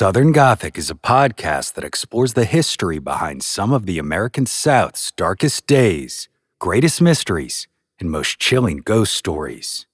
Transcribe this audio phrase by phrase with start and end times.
[0.00, 5.12] Southern Gothic is a podcast that explores the history behind some of the American South's
[5.14, 9.84] darkest days, greatest mysteries, and most chilling ghost stories.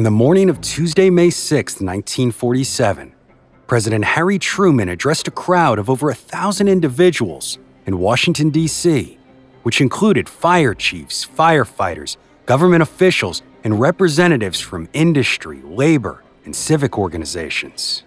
[0.00, 3.12] On the morning of Tuesday, May 6, 1947,
[3.66, 9.18] President Harry Truman addressed a crowd of over a thousand individuals in Washington, D.C.,
[9.62, 18.02] which included fire chiefs, firefighters, government officials, and representatives from industry, labor, and civic organizations.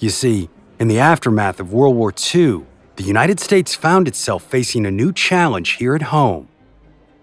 [0.00, 2.66] You see, in the aftermath of World War II,
[2.96, 6.50] the United States found itself facing a new challenge here at home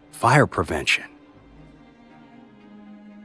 [0.10, 1.11] fire prevention.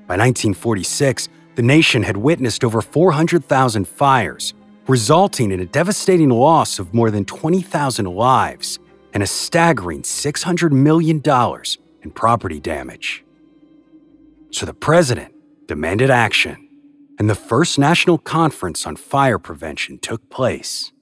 [0.06, 4.54] By 1946, the nation had witnessed over 400,000 fires,
[4.86, 8.78] resulting in a devastating loss of more than 20,000 lives
[9.12, 11.22] and a staggering $600 million
[12.02, 13.24] in property damage.
[14.52, 15.34] So the president
[15.66, 16.68] demanded action,
[17.18, 20.92] and the first national conference on fire prevention took place.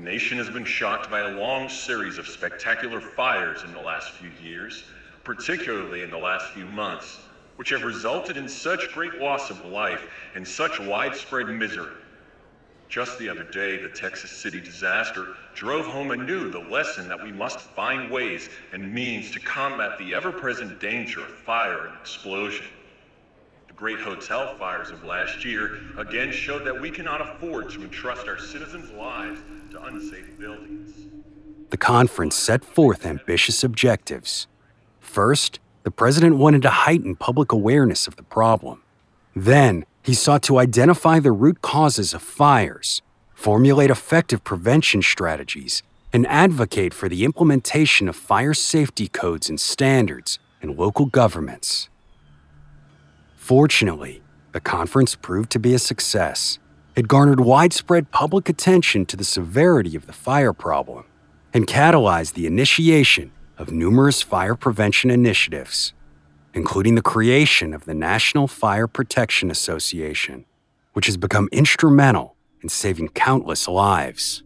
[0.00, 4.12] The nation has been shocked by a long series of spectacular fires in the last
[4.12, 4.82] few years,
[5.24, 10.06] particularly in the last few months, which have resulted in such great loss of life
[10.34, 11.92] and such widespread misery.
[12.88, 17.30] Just the other day, the Texas City disaster drove home anew the lesson that we
[17.30, 22.64] must find ways and means to combat the ever present danger of fire and explosion.
[23.68, 28.28] The great hotel fires of last year again showed that we cannot afford to entrust
[28.28, 30.92] our citizens' lives to unsafe buildings.
[31.70, 34.46] The conference set forth ambitious objectives.
[35.00, 38.82] First, the president wanted to heighten public awareness of the problem.
[39.34, 43.02] Then, he sought to identify the root causes of fires,
[43.34, 45.82] formulate effective prevention strategies,
[46.12, 51.88] and advocate for the implementation of fire safety codes and standards in local governments.
[53.36, 54.22] Fortunately,
[54.52, 56.59] the conference proved to be a success.
[56.96, 61.04] It garnered widespread public attention to the severity of the fire problem
[61.54, 65.92] and catalyzed the initiation of numerous fire prevention initiatives,
[66.52, 70.46] including the creation of the National Fire Protection Association,
[70.92, 74.42] which has become instrumental in saving countless lives.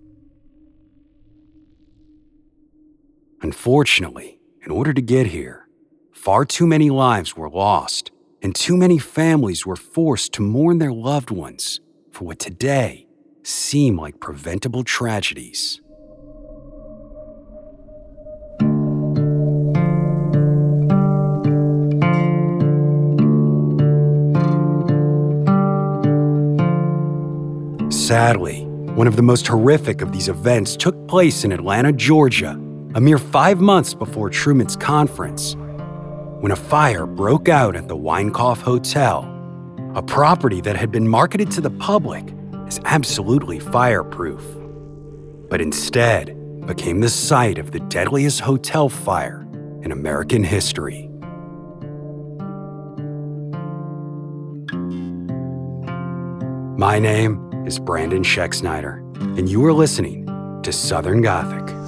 [3.41, 5.67] Unfortunately, in order to get here,
[6.13, 8.11] far too many lives were lost,
[8.43, 11.81] and too many families were forced to mourn their loved ones
[12.15, 13.09] for what today
[13.43, 15.81] seem like preventable tragedies.
[27.91, 28.65] Sadly,
[28.95, 32.53] one of the most horrific of these events took place in Atlanta, Georgia,
[32.95, 35.57] a mere five months before Truman's conference,
[36.39, 39.34] when a fire broke out at the Winecoff Hotel,
[39.95, 42.35] a property that had been marketed to the public
[42.67, 44.43] as absolutely fireproof,
[45.49, 46.37] but instead
[46.67, 49.47] became the site of the deadliest hotel fire
[49.83, 51.09] in American history.
[56.77, 58.99] My name is Brandon Schexnayder,
[59.39, 60.27] and you are listening
[60.65, 61.84] to Southern Gothic.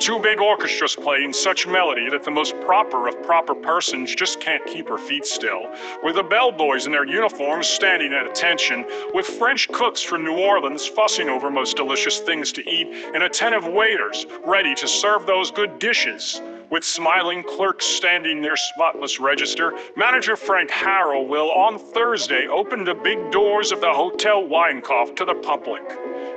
[0.00, 4.64] Two big orchestras playing such melody that the most proper of proper persons just can't
[4.64, 5.70] keep her feet still.
[6.02, 8.86] With the bellboys in their uniforms standing at attention.
[9.12, 12.88] With French cooks from New Orleans fussing over most delicious things to eat.
[13.14, 16.40] And attentive waiters ready to serve those good dishes.
[16.70, 22.94] With smiling clerks standing near spotless register, manager Frank Harrell will on Thursday open the
[22.94, 25.82] big doors of the Hotel Winecoff to the public.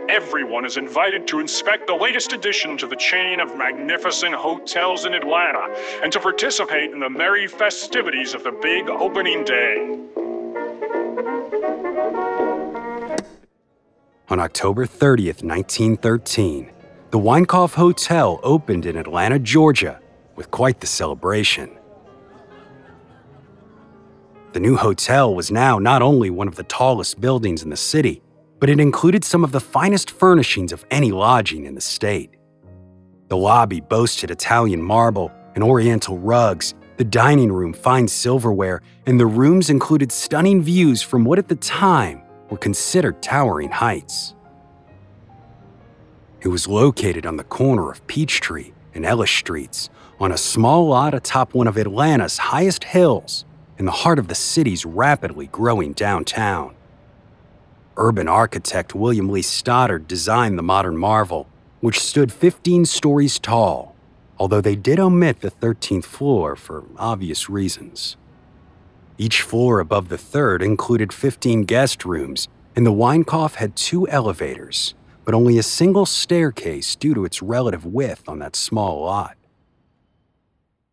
[0.09, 5.13] Everyone is invited to inspect the latest addition to the chain of magnificent hotels in
[5.13, 5.71] Atlanta
[6.01, 9.99] and to participate in the merry festivities of the big opening day.
[14.29, 16.71] On October 30th, 1913,
[17.11, 19.99] the Winecoff Hotel opened in Atlanta, Georgia,
[20.35, 21.77] with quite the celebration.
[24.53, 28.21] The new hotel was now not only one of the tallest buildings in the city,
[28.59, 32.29] but it included some of the finest furnishings of any lodging in the state.
[33.29, 39.25] The lobby boasted Italian marble and oriental rugs, the dining room fine silverware, and the
[39.25, 44.35] rooms included stunning views from what at the time were considered towering heights.
[46.41, 49.89] It was located on the corner of Peachtree and Ellis Streets
[50.23, 53.43] on a small lot atop one of Atlanta's highest hills
[53.77, 56.73] in the heart of the city's rapidly growing downtown.
[57.97, 61.49] Urban architect William Lee Stoddard designed the modern marvel,
[61.81, 63.97] which stood 15 stories tall,
[64.37, 68.15] although they did omit the 13th floor for obvious reasons.
[69.17, 72.47] Each floor above the third included 15 guest rooms,
[72.77, 74.93] and the Winecoff had two elevators,
[75.25, 79.35] but only a single staircase due to its relative width on that small lot.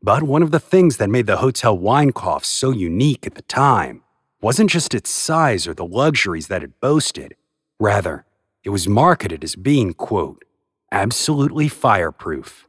[0.02, 4.02] But one of the things that made the Hotel Winecoff so unique at the time
[4.41, 7.35] wasn't just its size or the luxuries that it boasted.
[7.79, 8.25] Rather,
[8.64, 10.43] it was marketed as being, quote,
[10.91, 12.67] absolutely fireproof.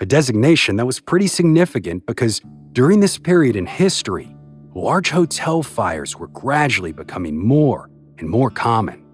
[0.00, 2.40] A designation that was pretty significant because
[2.72, 4.34] during this period in history,
[4.74, 9.04] large hotel fires were gradually becoming more and more common.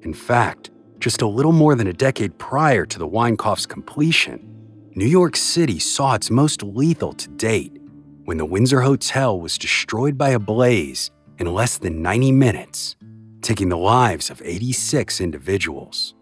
[0.00, 4.48] In fact, just a little more than a decade prior to the Winecoff's completion,
[4.94, 7.80] New York City saw its most lethal to date
[8.26, 12.96] when the Windsor Hotel was destroyed by a blaze in less than 90 minutes,
[13.40, 16.12] taking the lives of 86 individuals.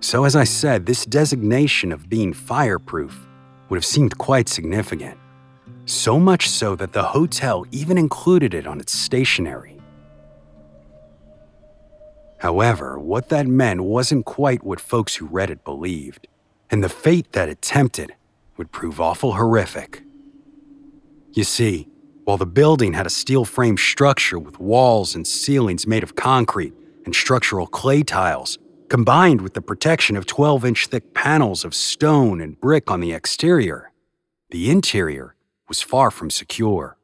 [0.00, 3.28] So, as I said, this designation of being fireproof
[3.68, 5.16] would have seemed quite significant.
[5.84, 9.80] So much so that the hotel even included it on its stationery.
[12.38, 16.26] However, what that meant wasn't quite what folks who read it believed
[16.70, 18.14] and the fate that it tempted
[18.56, 20.02] would prove awful horrific.
[21.32, 21.88] You see,
[22.24, 26.72] while the building had a steel frame structure with walls and ceilings made of concrete
[27.04, 28.58] and structural clay tiles,
[28.88, 33.12] combined with the protection of 12 inch thick panels of stone and brick on the
[33.12, 33.92] exterior,
[34.50, 35.34] the interior
[35.68, 36.96] was far from secure.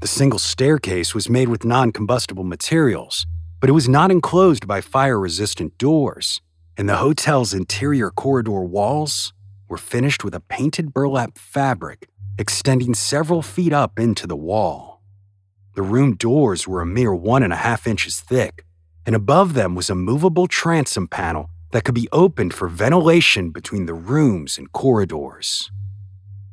[0.00, 3.26] The single staircase was made with non combustible materials,
[3.58, 6.40] but it was not enclosed by fire resistant doors
[6.78, 9.32] and the hotel's interior corridor walls
[9.68, 12.08] were finished with a painted burlap fabric
[12.38, 15.02] extending several feet up into the wall.
[15.74, 18.64] The room doors were a mere one and a half inches thick,
[19.04, 23.86] and above them was a movable transom panel that could be opened for ventilation between
[23.86, 25.70] the rooms and corridors.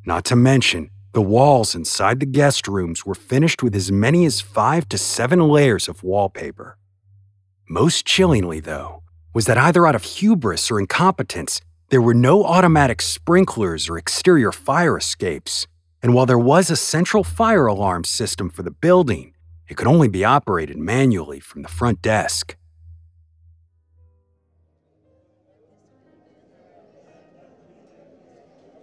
[0.05, 4.41] Not to mention, the walls inside the guest rooms were finished with as many as
[4.41, 6.77] five to seven layers of wallpaper.
[7.69, 9.01] Most chillingly, though,
[9.35, 14.53] was that either out of hubris or incompetence, there were no automatic sprinklers or exterior
[14.53, 15.67] fire escapes.
[16.01, 19.33] And while there was a central fire alarm system for the building,
[19.67, 22.55] it could only be operated manually from the front desk.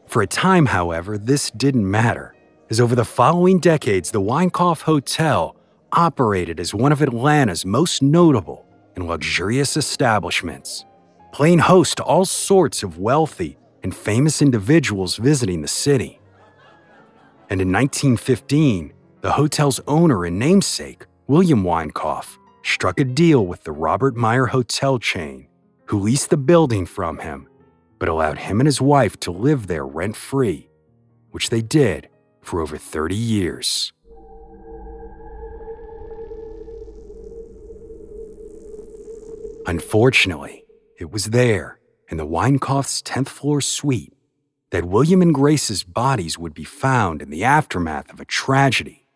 [0.07, 2.35] For a time, however, this didn't matter,
[2.69, 5.57] as over the following decades, the Winecoff Hotel
[5.93, 10.85] operated as one of Atlanta's most notable and luxurious establishments,
[11.33, 16.21] playing host to all sorts of wealthy and famous individuals visiting the city.
[17.51, 23.73] And in 1915, the hotel's owner and namesake, William Winecoff, struck a deal with the
[23.73, 25.49] Robert Meyer Hotel chain,
[25.87, 27.49] who leased the building from him,
[27.99, 30.69] but allowed him and his wife to live there rent free,
[31.31, 32.09] which they did
[32.41, 33.93] for over 30 years.
[39.67, 40.65] Unfortunately,
[40.99, 41.79] it was there,
[42.09, 44.13] in the Winecoff's 10th floor suite,
[44.71, 49.07] that William and Grace's bodies would be found in the aftermath of a tragedy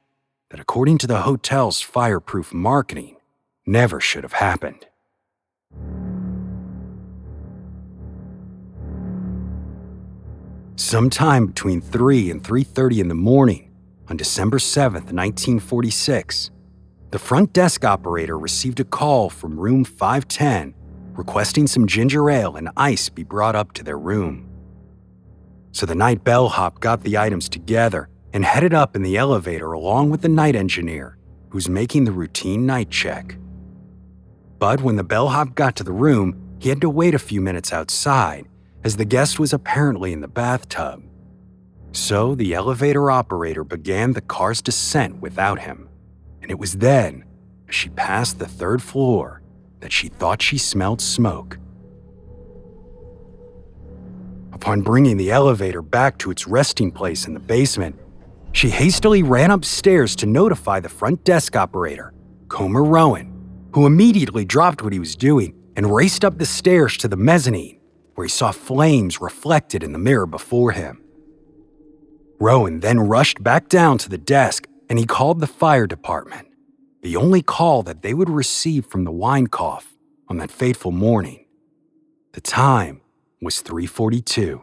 [0.51, 3.17] that, according to the hotel's fireproof marketing,
[3.67, 4.87] never should have happened.
[10.77, 13.73] Sometime between 3 and 3:30 in the morning
[14.09, 16.51] on December 7th, 1946,
[17.11, 20.75] the front desk operator received a call from room 510
[21.17, 24.49] requesting some ginger ale and ice be brought up to their room.
[25.73, 30.11] So the night bellhop got the items together and headed up in the elevator along
[30.11, 31.17] with the night engineer,
[31.51, 33.39] who's making the routine night check.
[34.59, 37.73] But when the bellhop got to the room, he had to wait a few minutes
[37.73, 38.47] outside,
[38.85, 41.03] as the guest was apparently in the bathtub.
[41.93, 45.89] So the elevator operator began the car's descent without him.
[46.47, 47.25] And it was then,
[47.69, 49.43] as she passed the third floor,
[49.81, 51.59] that she thought she smelled smoke.
[54.53, 57.99] Upon bringing the elevator back to its resting place in the basement,
[58.53, 62.15] she hastily ran upstairs to notify the front desk operator,
[62.47, 67.09] Comer Rowan, who immediately dropped what he was doing and raced up the stairs to
[67.09, 67.81] the mezzanine,
[68.15, 71.03] where he saw flames reflected in the mirror before him.
[72.39, 76.49] Rowan then rushed back down to the desk and he called the fire department,
[77.03, 79.85] the only call that they would receive from the Winecoff
[80.29, 81.47] on that fateful morning.
[82.33, 83.01] The time
[83.41, 84.63] was 342.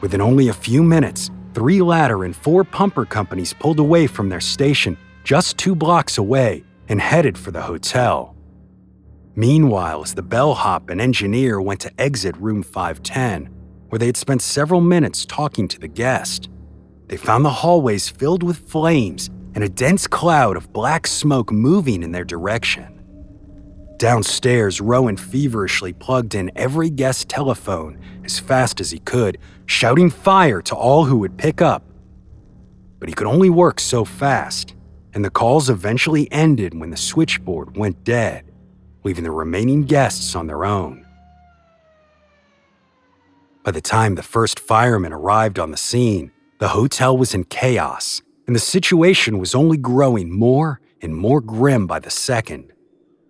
[0.00, 4.40] Within only a few minutes, three ladder and four pumper companies pulled away from their
[4.40, 8.34] station just two blocks away and headed for the hotel.
[9.36, 13.48] Meanwhile, as the bellhop and engineer went to exit room 510,
[13.92, 16.48] where they had spent several minutes talking to the guest,
[17.08, 22.02] they found the hallways filled with flames and a dense cloud of black smoke moving
[22.02, 23.04] in their direction.
[23.98, 30.62] Downstairs, Rowan feverishly plugged in every guest telephone as fast as he could, shouting fire
[30.62, 31.84] to all who would pick up.
[32.98, 34.74] But he could only work so fast,
[35.12, 38.50] and the calls eventually ended when the switchboard went dead,
[39.04, 41.01] leaving the remaining guests on their own.
[43.62, 48.20] By the time the first firemen arrived on the scene, the hotel was in chaos,
[48.46, 52.72] and the situation was only growing more and more grim by the second.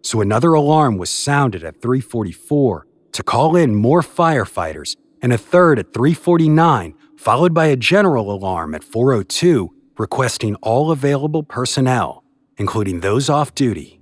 [0.02, 5.78] So another alarm was sounded at 344 to call in more firefighters, and a third
[5.78, 12.24] at 349, followed by a general alarm at 402 requesting all available personnel,
[12.56, 14.00] including those off duty.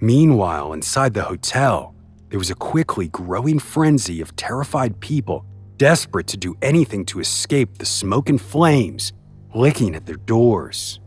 [0.00, 1.95] Meanwhile, inside the hotel,
[2.28, 5.44] there was a quickly growing frenzy of terrified people
[5.76, 9.12] desperate to do anything to escape the smoke and flames
[9.54, 11.00] licking at their doors.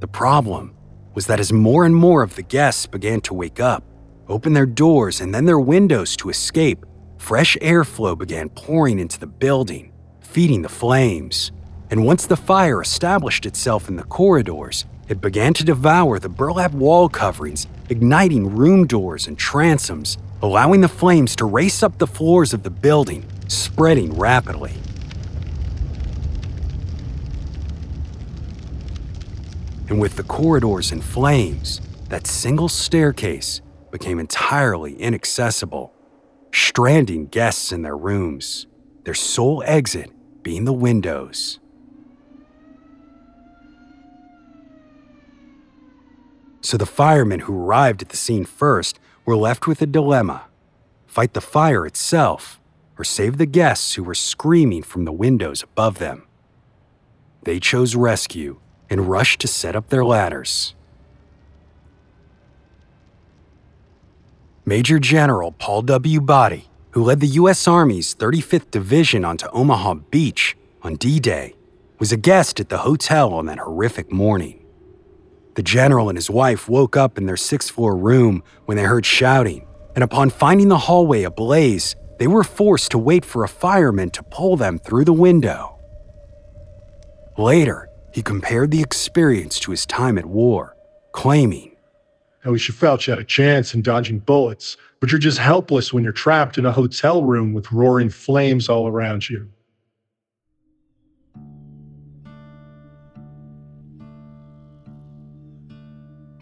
[0.00, 0.74] The problem
[1.14, 3.84] was that as more and more of the guests began to wake up,
[4.28, 6.84] open their doors and then their windows to escape,
[7.18, 11.52] fresh airflow began pouring into the building, feeding the flames.
[11.90, 16.72] And once the fire established itself in the corridors, it began to devour the burlap
[16.72, 22.54] wall coverings, igniting room doors and transoms, allowing the flames to race up the floors
[22.54, 24.72] of the building, spreading rapidly.
[29.88, 35.92] And with the corridors in flames, that single staircase became entirely inaccessible,
[36.52, 38.66] stranding guests in their rooms,
[39.04, 40.10] their sole exit
[40.42, 41.60] being the windows.
[46.64, 50.46] So the firemen who arrived at the scene first were left with a dilemma
[51.06, 52.58] fight the fire itself
[52.98, 56.26] or save the guests who were screaming from the windows above them.
[57.42, 60.74] They chose rescue and rushed to set up their ladders.
[64.64, 66.20] Major General Paul W.
[66.22, 67.68] Baade, who led the U.S.
[67.68, 71.56] Army's 35th Division onto Omaha Beach on D Day,
[71.98, 74.63] was a guest at the hotel on that horrific morning.
[75.54, 79.06] The general and his wife woke up in their sixth floor room when they heard
[79.06, 84.10] shouting, and upon finding the hallway ablaze, they were forced to wait for a fireman
[84.10, 85.78] to pull them through the window.
[87.38, 90.76] Later, he compared the experience to his time at war,
[91.12, 91.76] claiming,
[92.44, 95.92] At least you felt you had a chance in dodging bullets, but you're just helpless
[95.92, 99.48] when you're trapped in a hotel room with roaring flames all around you.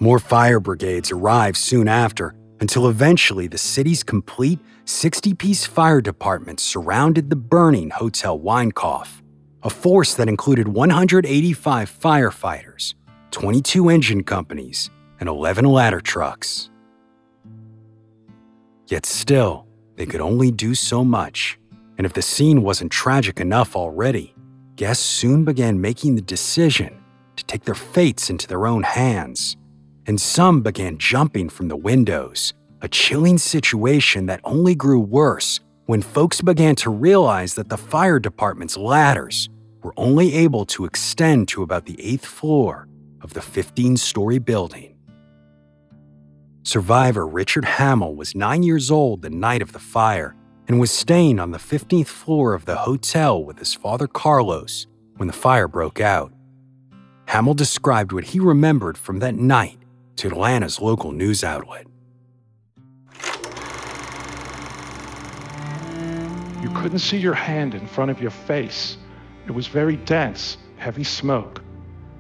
[0.03, 6.59] More fire brigades arrived soon after until eventually the city's complete 60 piece fire department
[6.59, 9.23] surrounded the burning Hotel Winecoff,
[9.63, 12.95] a force that included 185 firefighters,
[13.31, 14.91] 22 engine companies,
[15.21, 16.69] and 11 ladder trucks.
[18.89, 21.61] Yet still, they could only do so much,
[21.97, 24.35] and if the scene wasn't tragic enough already,
[24.75, 27.01] guests soon began making the decision
[27.37, 29.57] to take their fates into their own hands.
[30.07, 36.03] And some began jumping from the windows, a chilling situation that only grew worse when
[36.03, 39.49] folks began to realize that the fire department's ladders
[39.83, 42.89] were only able to extend to about the eighth floor
[43.21, 44.97] of the 15 story building.
[46.65, 50.37] Survivor Richard Hamill was nine years old the night of the fire
[50.69, 55.27] and was staying on the 15th floor of the hotel with his father Carlos when
[55.27, 56.33] the fire broke out.
[57.27, 59.82] Hamill described what he remembered from that night
[60.23, 61.85] to Atlanta's local news outlet.
[66.63, 68.99] You couldn't see your hand in front of your face.
[69.47, 71.61] It was very dense, heavy smoke.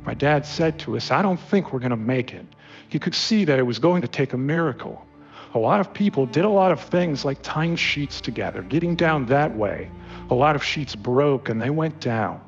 [0.04, 2.44] My dad said to us, I don't think we're going to make it.
[2.88, 5.06] He could see that it was going to take a miracle.
[5.54, 9.26] A lot of people did a lot of things like tying sheets together, getting down
[9.26, 9.88] that way.
[10.28, 12.40] A lot of sheets broke and they went down.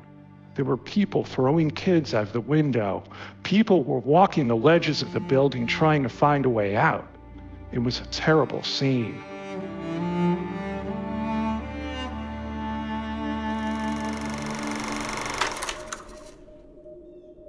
[0.55, 3.03] There were people throwing kids out of the window.
[3.43, 7.05] People were walking the ledges of the building trying to find a way out.
[7.73, 9.21] It was a terrible scene.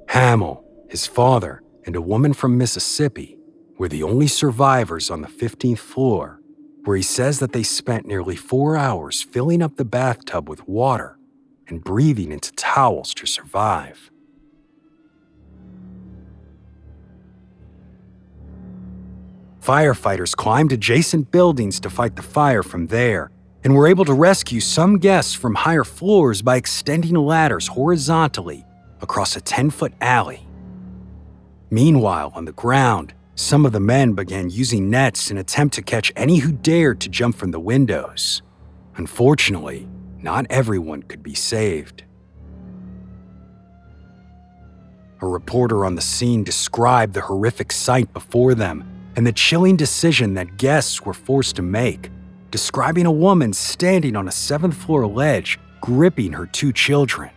[0.09, 3.39] Hamill, his father, and a woman from Mississippi
[3.79, 6.41] were the only survivors on the 15th floor,
[6.85, 11.16] where he says that they spent nearly four hours filling up the bathtub with water
[11.69, 14.11] and breathing into towels to survive.
[19.61, 23.33] Firefighters climbed adjacent buildings to fight the fire from there
[23.65, 28.65] and were able to rescue some guests from higher floors by extending ladders horizontally
[29.01, 30.47] across a 10 foot alley.
[31.69, 36.13] Meanwhile, on the ground, some of the men began using nets in attempt to catch
[36.15, 38.43] any who dared to jump from the windows.
[38.97, 39.89] Unfortunately,
[40.23, 42.05] not everyone could be saved.
[45.23, 48.85] A reporter on the scene described the horrific sight before them
[49.17, 52.11] and the chilling decision that guests were forced to make,
[52.51, 57.31] describing a woman standing on a seventh floor ledge gripping her two children.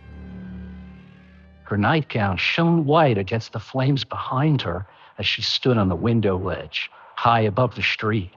[1.64, 4.86] Her nightgown shone white against the flames behind her
[5.18, 8.32] as she stood on the window ledge, high above the street.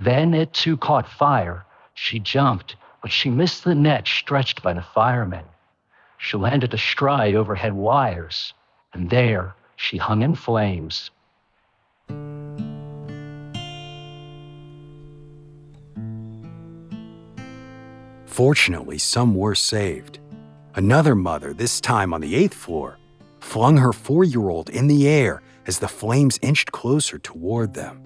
[0.00, 1.64] Then it too caught fire.
[1.94, 5.44] She jumped, but she missed the net stretched by the firemen.
[6.18, 8.52] She landed astride overhead wires,
[8.92, 11.10] and there she hung in flames.
[18.26, 20.18] Fortunately, some were saved.
[20.74, 22.98] Another mother, this time on the eighth floor,
[23.40, 28.02] flung her four year old in the air as the flames inched closer toward them.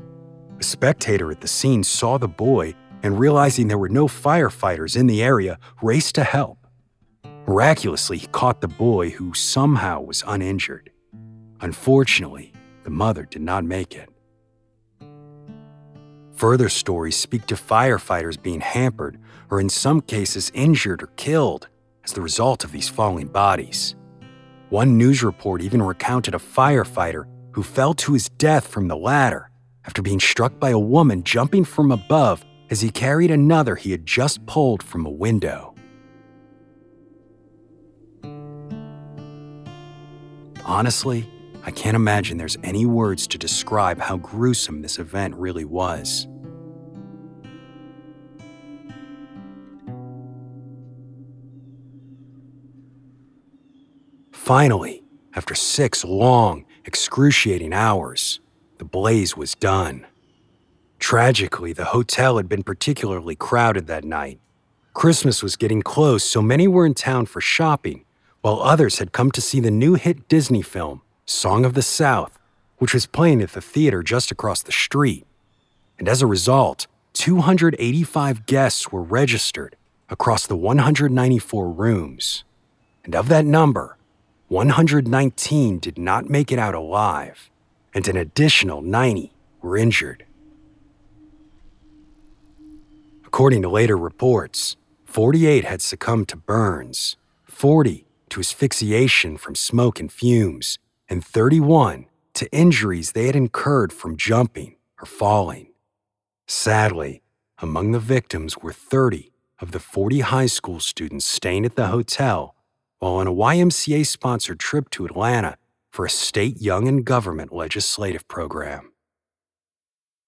[0.59, 5.06] A spectator at the scene saw the boy and, realizing there were no firefighters in
[5.06, 6.66] the area, raced to help.
[7.46, 10.90] Miraculously, he caught the boy, who somehow was uninjured.
[11.60, 14.08] Unfortunately, the mother did not make it.
[16.36, 19.18] Further stories speak to firefighters being hampered,
[19.50, 21.68] or in some cases injured or killed,
[22.04, 23.94] as the result of these falling bodies.
[24.70, 29.50] One news report even recounted a firefighter who fell to his death from the ladder
[29.84, 34.07] after being struck by a woman jumping from above as he carried another he had
[34.07, 35.74] just pulled from a window.
[40.64, 41.29] Honestly,
[41.66, 46.27] I can't imagine there's any words to describe how gruesome this event really was.
[54.33, 55.03] Finally,
[55.35, 58.40] after six long, excruciating hours,
[58.79, 60.07] the blaze was done.
[61.04, 64.40] Tragically, the hotel had been particularly crowded that night.
[64.94, 68.06] Christmas was getting close, so many were in town for shopping,
[68.40, 72.38] while others had come to see the new hit Disney film, Song of the South,
[72.78, 75.26] which was playing at the theater just across the street.
[75.98, 79.76] And as a result, 285 guests were registered
[80.08, 82.44] across the 194 rooms.
[83.04, 83.98] And of that number,
[84.48, 87.50] 119 did not make it out alive,
[87.92, 90.24] and an additional 90 were injured.
[93.35, 97.16] According to later reports, 48 had succumbed to burns,
[97.47, 104.16] 40 to asphyxiation from smoke and fumes, and 31 to injuries they had incurred from
[104.16, 105.73] jumping or falling.
[106.47, 107.23] Sadly,
[107.59, 112.55] among the victims were 30 of the 40 high school students staying at the hotel
[113.01, 115.57] while on a YMCA sponsored trip to Atlanta
[115.90, 118.92] for a state young and government legislative program.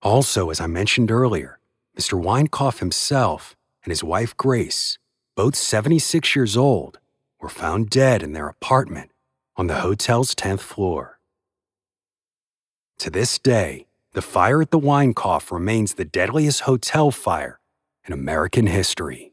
[0.02, 1.60] Also, as I mentioned earlier,
[1.98, 2.22] Mr.
[2.22, 4.98] Winecoff himself and his wife Grace,
[5.34, 6.98] both 76 years old,
[7.40, 9.10] were found dead in their apartment
[9.56, 11.18] on the hotel's 10th floor.
[12.98, 17.60] To this day, the fire at the Winecoff remains the deadliest hotel fire
[18.06, 19.32] in American history.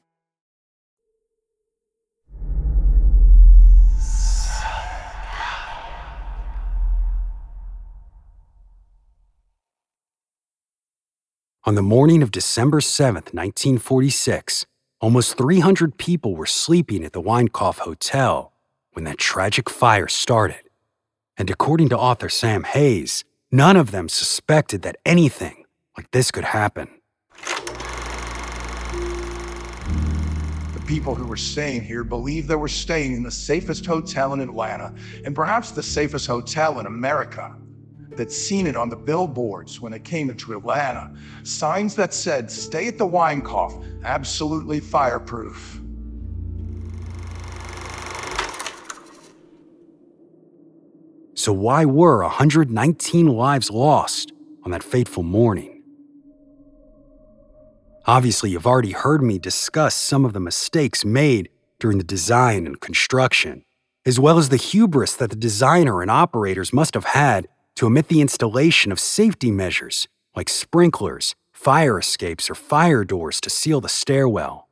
[11.63, 14.65] On the morning of December 7th, 1946,
[14.99, 18.51] almost 300 people were sleeping at the Winecoff Hotel
[18.93, 20.61] when that tragic fire started.
[21.37, 26.45] And according to author Sam Heys, none of them suspected that anything like this could
[26.45, 26.87] happen.
[30.73, 34.39] The people who were staying here believed they were staying in the safest hotel in
[34.39, 34.95] Atlanta
[35.25, 37.55] and perhaps the safest hotel in America.
[38.15, 41.13] They'd seen it on the billboards when it came into Atlanta.
[41.43, 45.79] Signs that said, stay at the Winecoff, absolutely fireproof.
[51.33, 54.31] So, why were 119 lives lost
[54.63, 55.81] on that fateful morning?
[58.05, 62.79] Obviously, you've already heard me discuss some of the mistakes made during the design and
[62.79, 63.63] construction,
[64.05, 68.07] as well as the hubris that the designer and operators must have had to omit
[68.07, 73.89] the installation of safety measures like sprinklers, fire escapes, or fire doors to seal the
[73.89, 74.67] stairwell.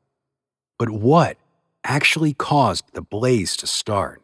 [0.78, 1.38] But what
[1.84, 4.22] actually caused the blaze to start?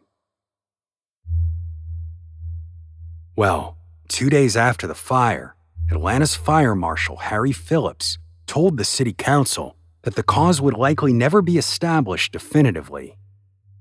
[3.36, 5.56] Well, two days after the fire,
[5.92, 11.42] Atlanta's fire marshal Harry Phillips told the city council that the cause would likely never
[11.42, 13.18] be established definitively.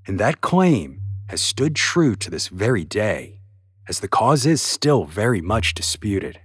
[0.06, 3.40] And that claim has stood true to this very day,
[3.88, 6.40] as the cause is still very much disputed.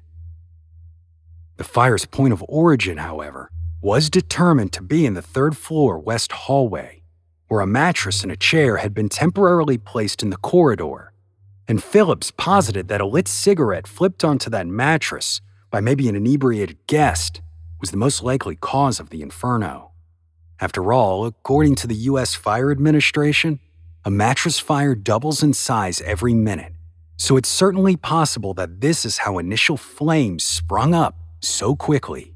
[1.58, 3.50] The fire's point of origin, however,
[3.82, 7.02] was determined to be in the third floor west hallway,
[7.48, 11.10] where a mattress and a chair had been temporarily placed in the corridor
[11.70, 16.80] and Phillips posited that a lit cigarette flipped onto that mattress by maybe an inebriated
[16.88, 17.42] guest
[17.80, 19.92] was the most likely cause of the inferno.
[20.60, 22.34] After all, according to the U.S.
[22.34, 23.60] Fire Administration,
[24.04, 26.74] a mattress fire doubles in size every minute,
[27.20, 32.34] so it's certainly possible that this is how initial flames sprung up so quickly.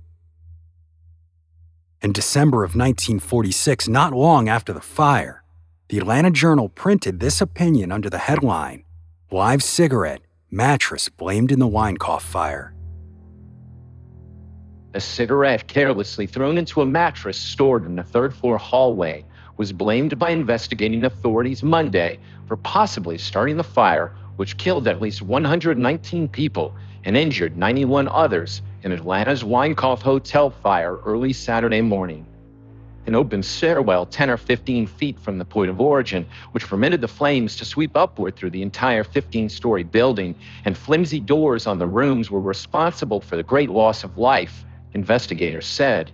[2.02, 5.42] In December of 1946, not long after the fire,
[5.88, 8.84] the Atlanta Journal printed this opinion under the headline
[9.32, 12.76] Live cigarette, mattress blamed in the Winecoff fire.
[14.94, 19.26] A cigarette carelessly thrown into a mattress stored in the third floor hallway
[19.58, 25.22] was blamed by investigating authorities Monday for possibly starting the fire, which killed at least
[25.22, 26.74] 119 people
[27.06, 32.26] and injured 91 others in Atlanta's Winecoff Hotel fire early Saturday morning.
[33.06, 37.08] An open stairwell 10 or 15 feet from the point of origin, which permitted the
[37.08, 41.88] flames to sweep upward through the entire 15 story building, and flimsy doors on the
[41.88, 46.12] rooms were responsible for the great loss of life, investigators said.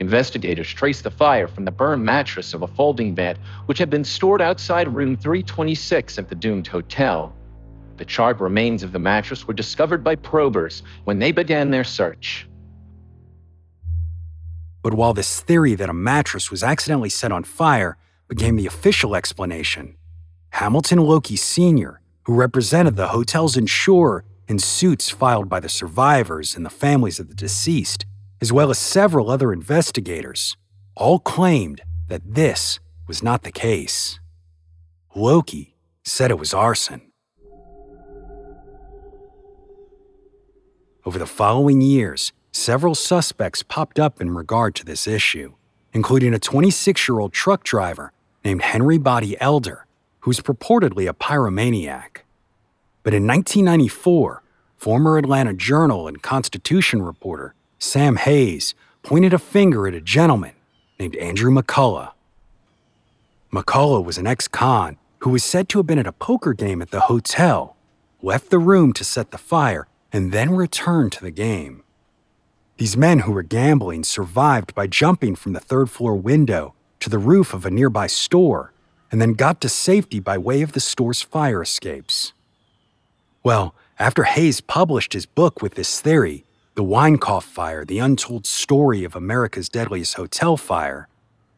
[0.00, 4.04] Investigators traced the fire from the burned mattress of a folding bed, which had been
[4.04, 7.34] stored outside room 326 at the doomed hotel.
[7.96, 12.48] The charred remains of the mattress were discovered by probers when they began their search.
[14.82, 17.96] But while this theory that a mattress was accidentally set on fire
[18.28, 19.96] became the official explanation,
[20.50, 26.66] Hamilton Lokey Sr., who represented the hotel's insurer in suits filed by the survivors and
[26.66, 28.04] the families of the deceased,
[28.40, 30.56] as well as several other investigators,
[30.96, 34.20] all claimed that this was not the case.
[35.16, 37.00] Lokey said it was arson.
[41.06, 45.52] Over the following years, several suspects popped up in regard to this issue,
[45.92, 48.12] including a 26 year old truck driver
[48.42, 49.84] named Henry Body Elder,
[50.20, 52.22] who was purportedly a pyromaniac.
[53.02, 54.42] But in 1994,
[54.78, 60.54] former Atlanta Journal and Constitution reporter Sam Heys pointed a finger at a gentleman
[60.98, 62.12] named Andrew McCullough.
[63.52, 66.80] McCullough was an ex con who was said to have been at a poker game
[66.80, 67.76] at the hotel,
[68.22, 71.82] left the room to set the fire, and then returned to the game.
[72.76, 77.18] These men who were gambling survived by jumping from the third floor window to the
[77.18, 78.72] roof of a nearby store
[79.10, 82.32] and then got to safety by way of the store's fire escapes.
[83.42, 86.44] Well, after Heys published his book with this theory,
[86.76, 91.08] The Winecoff Fire The Untold Story of America's Deadliest Hotel Fire,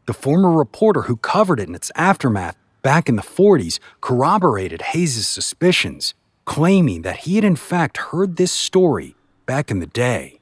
[0.06, 5.28] the former reporter who covered it in its aftermath back in the 40s corroborated Heys'
[5.28, 6.14] suspicions
[6.46, 10.40] claiming that he had in fact heard this story back in the day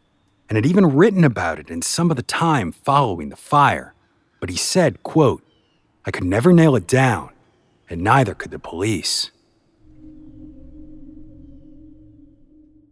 [0.49, 3.95] and had even written about it in some of the time following the fire.
[4.39, 5.43] But he said, quote,
[6.05, 7.31] I could never nail it down,
[7.89, 9.31] and neither could the police.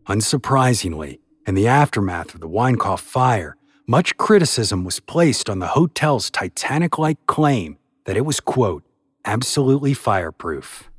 [0.07, 6.31] Unsurprisingly, in the aftermath of the Winecoff fire, much criticism was placed on the hotel's
[6.31, 8.83] Titanic like claim that it was, quote,
[9.25, 10.91] absolutely fireproof.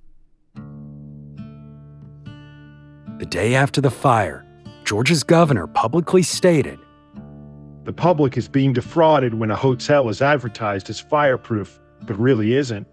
[3.23, 4.45] The day after the fire,
[4.83, 6.77] Georgia's governor publicly stated
[7.86, 12.86] The public is being defrauded when a hotel is advertised as fireproof, but really isn't.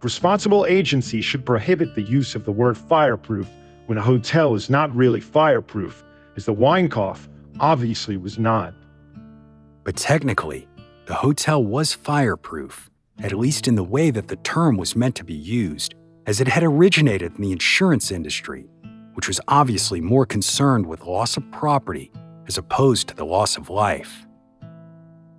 [0.00, 3.48] Responsible agencies should prohibit the use of the word fireproof
[3.86, 6.04] when a hotel is not really fireproof,
[6.36, 7.26] as the Winecoff
[7.58, 8.74] obviously was not.
[9.82, 10.68] But technically,
[11.06, 12.88] the hotel was fireproof,
[13.20, 15.96] at least in the way that the term was meant to be used,
[16.28, 18.68] as it had originated in the insurance industry
[19.14, 22.10] which was obviously more concerned with loss of property
[22.46, 24.26] as opposed to the loss of life.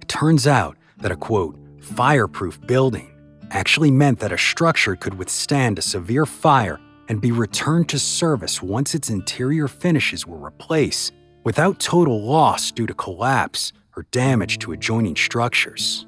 [0.01, 3.09] It turns out that a quote, fireproof building
[3.51, 8.62] actually meant that a structure could withstand a severe fire and be returned to service
[8.62, 14.71] once its interior finishes were replaced without total loss due to collapse or damage to
[14.71, 16.07] adjoining structures.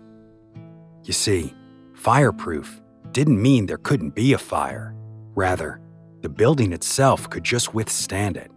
[1.03, 1.53] You see,
[1.93, 4.95] fireproof didn't mean there couldn't be a fire.
[5.35, 5.79] Rather,
[6.25, 8.49] the building itself could just withstand it.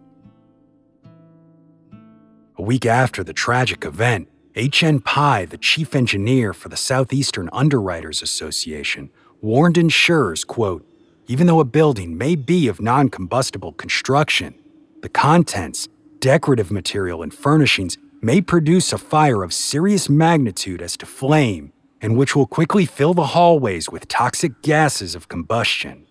[2.57, 5.01] A week after the tragic event, H.N.
[5.01, 10.83] Pye, the chief engineer for the Southeastern Underwriters Association, warned insurers, quote,
[11.27, 14.55] even though a building may be of non-combustible construction,
[15.03, 15.87] the contents,
[16.19, 22.17] decorative material, and furnishings may produce a fire of serious magnitude as to flame, and
[22.17, 26.07] which will quickly fill the hallways with toxic gases of combustion.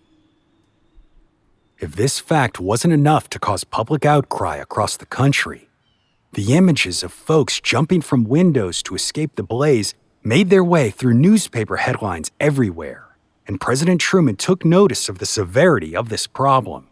[1.79, 5.69] If this fact wasn't enough to cause public outcry across the country,
[6.33, 11.13] the images of folks jumping from windows to escape the blaze made their way through
[11.13, 13.15] newspaper headlines everywhere,
[13.47, 16.89] and President Truman took notice of the severity of this problem.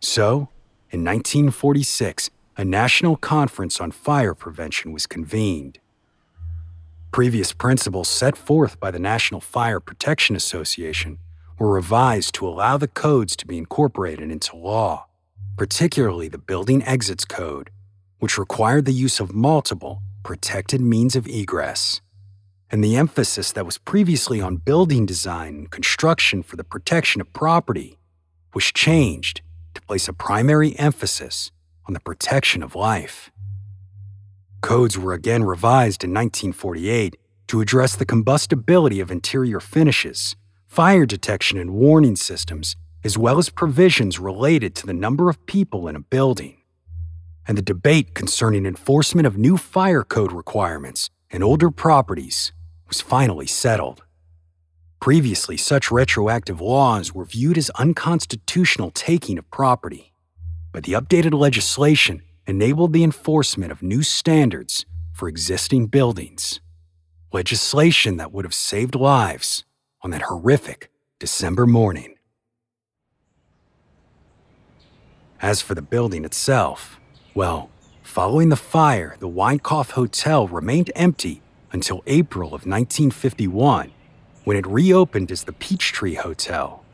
[0.00, 0.50] So,
[0.90, 5.78] in 1946, a national conference on fire prevention was convened.
[7.10, 11.20] Previous principles set forth by the National Fire Protection Association
[11.58, 15.06] were revised to allow the codes to be incorporated into law,
[15.56, 17.70] particularly the Building Exits Code,
[18.18, 22.00] which required the use of multiple, protected means of egress.
[22.70, 27.32] And the emphasis that was previously on building design and construction for the protection of
[27.32, 27.98] property
[28.52, 29.42] was changed
[29.74, 31.52] to place a primary emphasis
[31.86, 33.30] on the protection of life.
[34.60, 37.16] Codes were again revised in 1948
[37.48, 40.34] to address the combustibility of interior finishes
[40.74, 45.86] fire detection and warning systems, as well as provisions related to the number of people
[45.86, 46.56] in a building.
[47.46, 52.50] And the debate concerning enforcement of new fire code requirements in older properties
[52.88, 54.02] was finally settled.
[54.98, 60.12] Previously, such retroactive laws were viewed as unconstitutional taking of property,
[60.72, 66.58] but the updated legislation enabled the enforcement of new standards for existing buildings.
[67.32, 69.64] legislation that would have saved lives
[70.04, 72.14] on that horrific December morning.
[75.40, 77.00] As for the building itself,
[77.34, 77.70] well,
[78.02, 81.40] following the fire, the Winecoff Hotel remained empty
[81.72, 83.92] until April of 1951,
[84.44, 86.84] when it reopened as the Peachtree Hotel.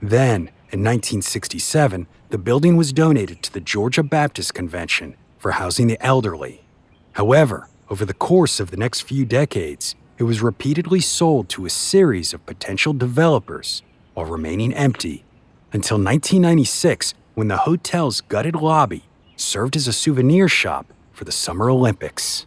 [0.00, 6.00] Then, in 1967, the building was donated to the Georgia Baptist Convention for housing the
[6.04, 6.64] elderly.
[7.12, 11.70] However, over the course of the next few decades, it was repeatedly sold to a
[11.70, 15.24] series of potential developers while remaining empty
[15.72, 19.04] until 1996 when the hotel's gutted lobby
[19.34, 22.44] served as a souvenir shop for the Summer Olympics.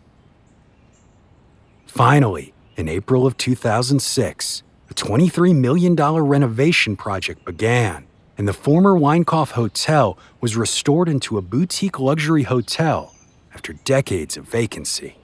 [1.87, 8.05] Finally, in April of 2006, a $23 million renovation project began,
[8.37, 13.15] and the former Winecoff Hotel was restored into a boutique luxury hotel
[13.51, 15.17] after decades of vacancy.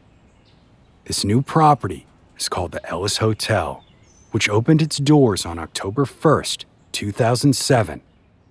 [1.05, 2.07] This new property
[2.39, 3.83] is called the Ellis Hotel,
[4.31, 8.01] which opened its doors on October 1st, 2007,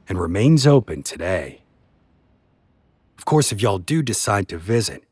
[0.08, 1.62] and remains open today.
[3.16, 5.04] Of course, if y'all do decide to visit,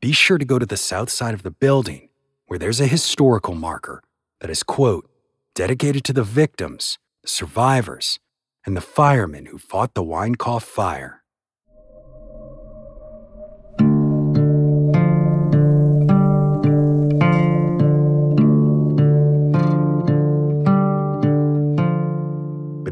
[0.00, 2.08] be sure to go to the south side of the building
[2.46, 4.02] where there's a historical marker
[4.40, 5.08] that is, quote,
[5.54, 8.18] dedicated to the victims, the survivors,
[8.64, 11.19] and the firemen who fought the Winecoff fire.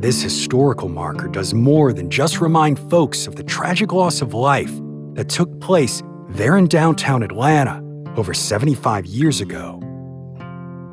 [0.08, 4.72] This historical marker does more than just remind folks of the tragic loss of life
[5.12, 7.82] that took place there in downtown Atlanta
[8.16, 9.78] over 75 years ago.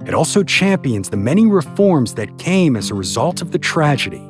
[0.05, 4.21] It also champions the many reforms that came as a result of the tragedy,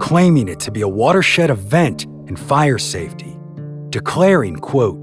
[0.00, 3.38] claiming it to be a watershed event in fire safety,
[3.90, 4.98] declaring, quote,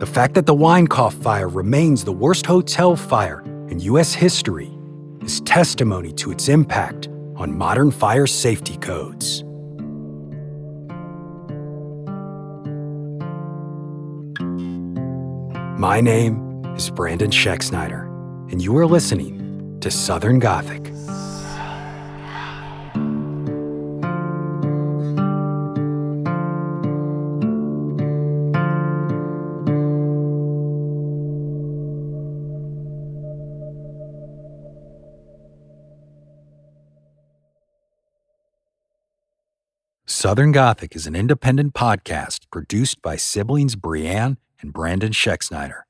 [0.00, 4.12] the fact that the Winecoff fire remains the worst hotel fire in U.S.
[4.12, 4.70] history
[5.22, 9.44] is testimony to its impact on modern fire safety codes.
[15.78, 18.02] My name is Brandon Schexnayder,
[18.50, 20.92] and you are listening to Southern Gothic.
[40.20, 45.82] Southern Gothic is an independent podcast produced by siblings Brianne and Brandon Schexnayder.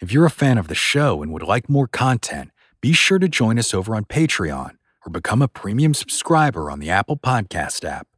[0.00, 3.28] If you're a fan of the show and would like more content, be sure to
[3.28, 4.70] join us over on Patreon
[5.06, 8.08] or become a premium subscriber on the Apple Podcast app.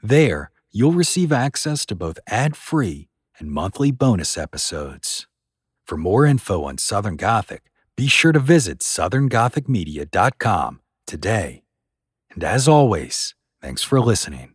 [0.00, 3.08] There, you'll receive access to both ad free
[3.40, 5.26] and monthly bonus episodes.
[5.88, 7.62] For more info on Southern Gothic,
[7.96, 11.64] be sure to visit southerngothicmedia.com today.
[12.30, 14.54] And as always, thanks for listening.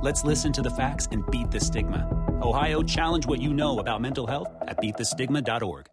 [0.00, 2.08] Let's listen to the facts and beat the stigma.
[2.40, 5.86] Ohio, challenge what you know about mental health at beatthestigma.org.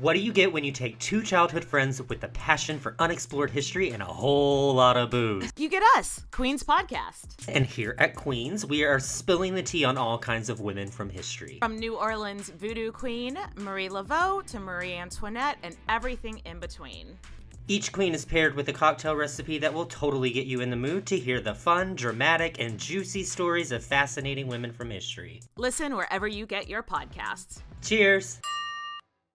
[0.00, 3.50] What do you get when you take two childhood friends with a passion for unexplored
[3.50, 5.52] history and a whole lot of booze?
[5.56, 7.46] You get us, Queen's Podcast.
[7.46, 11.08] And here at Queens, we are spilling the tea on all kinds of women from
[11.08, 11.58] history.
[11.62, 17.16] From New Orleans voodoo queen, Marie Laveau, to Marie Antoinette, and everything in between.
[17.70, 20.76] Each queen is paired with a cocktail recipe that will totally get you in the
[20.76, 25.42] mood to hear the fun, dramatic, and juicy stories of fascinating women from history.
[25.56, 27.60] Listen wherever you get your podcasts.
[27.82, 28.40] Cheers!